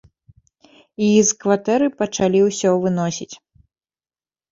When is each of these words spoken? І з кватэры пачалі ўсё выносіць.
І 1.07 1.09
з 1.31 1.35
кватэры 1.43 1.87
пачалі 1.99 2.39
ўсё 2.47 2.69
выносіць. 2.87 3.29